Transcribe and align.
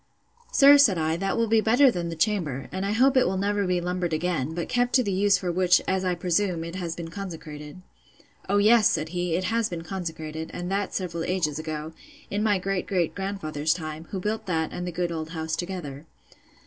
Sir, 0.51 0.79
said 0.79 0.97
I, 0.97 1.15
that 1.17 1.37
will 1.37 1.45
be 1.45 1.61
better 1.61 1.91
than 1.91 2.09
the 2.09 2.15
chamber, 2.15 2.67
and 2.71 2.87
I 2.87 2.91
hope 2.91 3.15
it 3.15 3.27
will 3.27 3.37
never 3.37 3.67
be 3.67 3.79
lumbered 3.79 4.13
again, 4.13 4.55
but 4.55 4.67
kept 4.67 4.93
to 4.93 5.03
the 5.03 5.11
use 5.11 5.37
for 5.37 5.51
which, 5.51 5.79
as 5.87 6.03
I 6.03 6.15
presume, 6.15 6.63
it 6.63 6.73
has 6.73 6.95
been 6.95 7.09
consecrated. 7.11 7.83
O 8.49 8.57
yes, 8.57 8.89
said 8.89 9.09
he, 9.09 9.35
it 9.35 9.43
has 9.43 9.69
been 9.69 9.83
consecrated, 9.83 10.49
and 10.55 10.71
that 10.71 10.95
several 10.95 11.23
ages 11.23 11.59
ago, 11.59 11.93
in 12.31 12.41
my 12.41 12.57
great 12.57 12.87
great 12.87 13.13
grandfather's 13.13 13.75
time, 13.75 14.05
who 14.09 14.19
built 14.19 14.47
that 14.47 14.73
and 14.73 14.87
the 14.87 14.91
good 14.91 15.11
old 15.11 15.29
house 15.29 15.55
together. 15.55 16.07